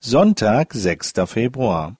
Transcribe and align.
Sonntag, 0.00 0.74
sechster 0.74 1.26
Februar. 1.26 1.96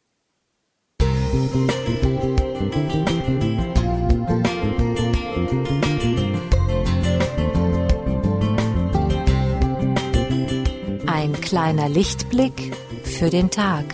Ein 11.06 11.32
kleiner 11.40 11.88
Lichtblick 11.88 12.76
für 13.02 13.30
den 13.30 13.50
Tag. 13.50 13.84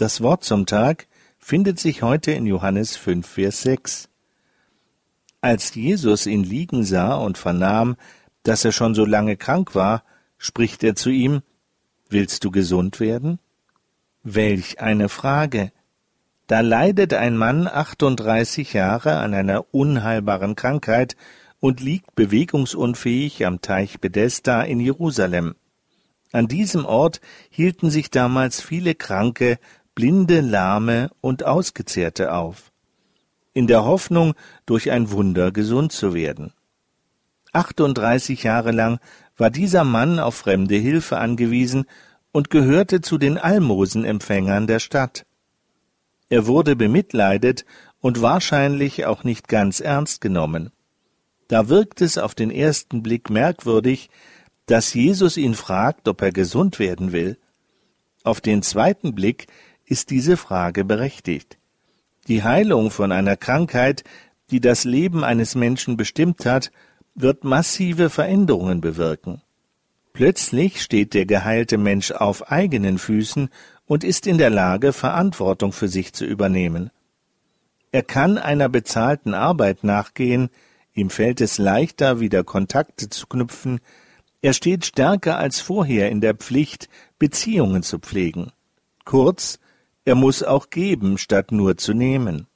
Das 0.00 0.22
Wort 0.22 0.44
zum 0.44 0.64
Tag 0.64 1.08
findet 1.38 1.78
sich 1.78 2.00
heute 2.00 2.32
in 2.32 2.46
Johannes 2.46 2.96
5, 2.96 3.26
Vers 3.26 3.60
6. 3.60 4.08
Als 5.42 5.74
Jesus 5.74 6.24
ihn 6.24 6.42
liegen 6.42 6.84
sah 6.84 7.16
und 7.16 7.36
vernahm, 7.36 7.96
dass 8.42 8.64
er 8.64 8.72
schon 8.72 8.94
so 8.94 9.04
lange 9.04 9.36
krank 9.36 9.74
war, 9.74 10.02
spricht 10.38 10.82
er 10.84 10.94
zu 10.94 11.10
ihm, 11.10 11.42
Willst 12.08 12.44
du 12.44 12.50
gesund 12.50 12.98
werden? 12.98 13.40
Welch 14.22 14.80
eine 14.80 15.10
Frage! 15.10 15.70
Da 16.46 16.60
leidet 16.60 17.12
ein 17.12 17.36
Mann 17.36 17.68
38 17.68 18.72
Jahre 18.72 19.18
an 19.18 19.34
einer 19.34 19.66
unheilbaren 19.74 20.56
Krankheit 20.56 21.14
und 21.60 21.80
liegt 21.80 22.14
bewegungsunfähig 22.14 23.44
am 23.44 23.60
Teich 23.60 24.00
Bethesda 24.00 24.62
in 24.62 24.80
Jerusalem. 24.80 25.56
An 26.32 26.46
diesem 26.46 26.84
Ort 26.84 27.20
hielten 27.50 27.90
sich 27.90 28.08
damals 28.10 28.60
viele 28.60 28.94
Kranke, 28.94 29.58
Blinde, 29.94 30.40
Lahme 30.40 31.10
und 31.20 31.44
Ausgezehrte 31.44 32.32
auf, 32.32 32.72
in 33.52 33.66
der 33.66 33.84
Hoffnung, 33.84 34.34
durch 34.66 34.90
ein 34.90 35.10
Wunder 35.10 35.52
gesund 35.52 35.92
zu 35.92 36.14
werden. 36.14 36.52
38 37.52 38.42
Jahre 38.44 38.70
lang 38.70 39.00
war 39.36 39.50
dieser 39.50 39.84
Mann 39.84 40.18
auf 40.18 40.36
fremde 40.36 40.76
Hilfe 40.76 41.18
angewiesen 41.18 41.86
und 42.32 42.50
gehörte 42.50 43.00
zu 43.00 43.18
den 43.18 43.38
Almosenempfängern 43.38 44.66
der 44.66 44.78
Stadt. 44.78 45.26
Er 46.28 46.46
wurde 46.46 46.76
bemitleidet 46.76 47.64
und 48.00 48.22
wahrscheinlich 48.22 49.04
auch 49.04 49.24
nicht 49.24 49.48
ganz 49.48 49.80
ernst 49.80 50.20
genommen. 50.20 50.70
Da 51.48 51.68
wirkt 51.68 52.00
es 52.00 52.16
auf 52.16 52.36
den 52.36 52.52
ersten 52.52 53.02
Blick 53.02 53.28
merkwürdig, 53.28 54.08
dass 54.66 54.94
Jesus 54.94 55.36
ihn 55.36 55.54
fragt, 55.54 56.06
ob 56.06 56.22
er 56.22 56.30
gesund 56.30 56.78
werden 56.78 57.10
will. 57.10 57.36
Auf 58.22 58.40
den 58.40 58.62
zweiten 58.62 59.16
Blick 59.16 59.48
ist 59.90 60.10
diese 60.10 60.36
Frage 60.36 60.84
berechtigt. 60.84 61.58
Die 62.28 62.42
Heilung 62.44 62.90
von 62.90 63.12
einer 63.12 63.36
Krankheit, 63.36 64.04
die 64.50 64.60
das 64.60 64.84
Leben 64.84 65.24
eines 65.24 65.54
Menschen 65.54 65.96
bestimmt 65.96 66.46
hat, 66.46 66.70
wird 67.14 67.44
massive 67.44 68.08
Veränderungen 68.08 68.80
bewirken. 68.80 69.42
Plötzlich 70.12 70.80
steht 70.80 71.12
der 71.12 71.26
geheilte 71.26 71.76
Mensch 71.76 72.12
auf 72.12 72.50
eigenen 72.50 72.98
Füßen 72.98 73.48
und 73.84 74.04
ist 74.04 74.26
in 74.26 74.38
der 74.38 74.50
Lage, 74.50 74.92
Verantwortung 74.92 75.72
für 75.72 75.88
sich 75.88 76.12
zu 76.12 76.24
übernehmen. 76.24 76.90
Er 77.90 78.02
kann 78.02 78.38
einer 78.38 78.68
bezahlten 78.68 79.34
Arbeit 79.34 79.82
nachgehen, 79.82 80.50
ihm 80.94 81.10
fällt 81.10 81.40
es 81.40 81.58
leichter, 81.58 82.20
wieder 82.20 82.44
Kontakte 82.44 83.08
zu 83.08 83.26
knüpfen, 83.26 83.80
er 84.42 84.52
steht 84.52 84.86
stärker 84.86 85.36
als 85.36 85.60
vorher 85.60 86.10
in 86.10 86.20
der 86.20 86.34
Pflicht, 86.34 86.88
Beziehungen 87.18 87.82
zu 87.82 87.98
pflegen. 87.98 88.52
Kurz, 89.04 89.58
er 90.04 90.14
muss 90.14 90.42
auch 90.42 90.70
geben, 90.70 91.18
statt 91.18 91.52
nur 91.52 91.76
zu 91.76 91.94
nehmen. 91.94 92.46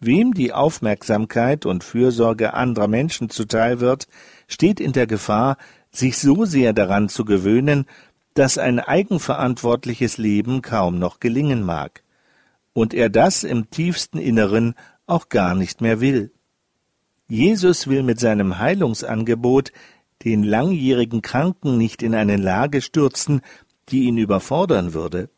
Wem 0.00 0.34
die 0.34 0.52
Aufmerksamkeit 0.52 1.64
und 1.64 1.84
Fürsorge 1.84 2.54
anderer 2.54 2.88
Menschen 2.88 3.30
zuteil 3.30 3.80
wird, 3.80 4.08
steht 4.48 4.80
in 4.80 4.92
der 4.92 5.06
Gefahr, 5.06 5.56
sich 5.90 6.18
so 6.18 6.44
sehr 6.44 6.72
daran 6.72 7.08
zu 7.08 7.24
gewöhnen, 7.24 7.86
dass 8.34 8.58
ein 8.58 8.80
eigenverantwortliches 8.80 10.18
Leben 10.18 10.62
kaum 10.62 10.98
noch 10.98 11.20
gelingen 11.20 11.62
mag, 11.62 12.02
und 12.72 12.94
er 12.94 13.10
das 13.10 13.44
im 13.44 13.70
tiefsten 13.70 14.18
Inneren 14.18 14.74
auch 15.06 15.28
gar 15.28 15.54
nicht 15.54 15.80
mehr 15.80 16.00
will. 16.00 16.32
Jesus 17.28 17.86
will 17.86 18.02
mit 18.02 18.18
seinem 18.18 18.58
Heilungsangebot 18.58 19.72
den 20.24 20.42
langjährigen 20.42 21.22
Kranken 21.22 21.78
nicht 21.78 22.02
in 22.02 22.14
eine 22.14 22.36
Lage 22.36 22.80
stürzen, 22.80 23.40
die 23.88 24.04
ihn 24.04 24.18
überfordern 24.18 24.94
würde. 24.94 25.28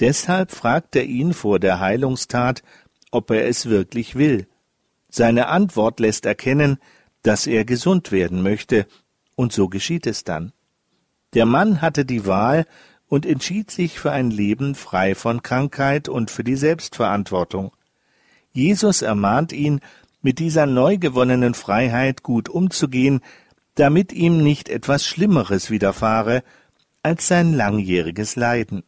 Deshalb 0.00 0.50
fragt 0.50 0.96
er 0.96 1.04
ihn 1.04 1.32
vor 1.32 1.58
der 1.58 1.80
Heilungstat, 1.80 2.62
ob 3.10 3.30
er 3.30 3.46
es 3.46 3.66
wirklich 3.66 4.16
will. 4.16 4.48
Seine 5.08 5.48
Antwort 5.48 6.00
lässt 6.00 6.26
erkennen, 6.26 6.78
dass 7.22 7.46
er 7.46 7.64
gesund 7.64 8.10
werden 8.10 8.42
möchte, 8.42 8.86
und 9.36 9.52
so 9.52 9.68
geschieht 9.68 10.06
es 10.06 10.24
dann. 10.24 10.52
Der 11.34 11.46
Mann 11.46 11.80
hatte 11.80 12.04
die 12.04 12.26
Wahl 12.26 12.66
und 13.08 13.26
entschied 13.26 13.70
sich 13.70 13.98
für 13.98 14.10
ein 14.10 14.30
Leben 14.30 14.74
frei 14.74 15.14
von 15.14 15.42
Krankheit 15.42 16.08
und 16.08 16.30
für 16.30 16.44
die 16.44 16.56
Selbstverantwortung. 16.56 17.72
Jesus 18.52 19.02
ermahnt 19.02 19.52
ihn, 19.52 19.80
mit 20.22 20.38
dieser 20.38 20.66
neu 20.66 20.96
gewonnenen 20.96 21.54
Freiheit 21.54 22.22
gut 22.22 22.48
umzugehen, 22.48 23.20
damit 23.74 24.12
ihm 24.12 24.42
nicht 24.42 24.68
etwas 24.68 25.06
Schlimmeres 25.06 25.70
widerfahre 25.70 26.42
als 27.02 27.28
sein 27.28 27.52
langjähriges 27.52 28.34
Leiden. 28.36 28.84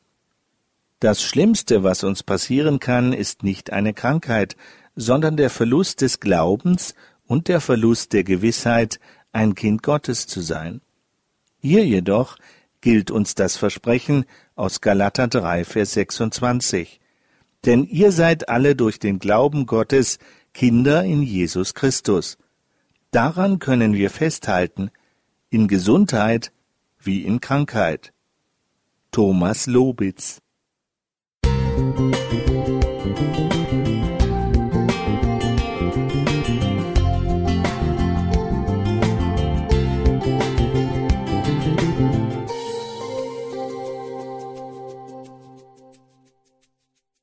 Das 0.99 1.23
Schlimmste, 1.23 1.83
was 1.83 2.05
uns 2.05 2.23
passieren 2.23 2.81
kann, 2.81 3.13
ist 3.13 3.43
nicht 3.43 3.71
eine 3.71 3.93
Krankheit, 3.93 4.57
sondern 4.95 5.37
der 5.37 5.51
Verlust 5.51 6.01
des 6.01 6.21
Glaubens 6.21 6.95
und 7.27 7.49
der 7.49 7.61
Verlust 7.61 8.15
der 8.15 8.25
Gewissheit, 8.25 8.99
ein 9.31 9.55
Kind 9.55 9.83
Gottes 9.83 10.27
zu 10.27 10.41
sein. 10.41 10.81
Hier 11.61 11.85
jedoch 11.85 12.39
gilt 12.81 13.11
uns 13.11 13.35
das 13.35 13.59
Versprechen 13.59 14.25
aus 14.55 14.81
Galater 14.81 15.29
3, 15.29 15.65
Vers 15.65 15.93
26. 15.93 17.01
Denn 17.67 17.85
ihr 17.85 18.11
seid 18.11 18.49
alle 18.49 18.75
durch 18.75 18.99
den 18.99 19.19
Glauben 19.19 19.67
Gottes 19.67 20.19
Kinder 20.55 21.05
in 21.05 21.21
Jesus 21.21 21.75
Christus. 21.75 22.39
Daran 23.11 23.59
können 23.59 23.93
wir 23.93 24.09
festhalten, 24.09 24.91
in 25.51 25.69
Gesundheit 25.69 26.53
wie 26.99 27.23
in 27.23 27.41
Krankheit. 27.41 28.15
Thomas 29.11 29.67
Lobitz 29.67 30.41
Thank 31.77 32.01
you. 32.01 32.16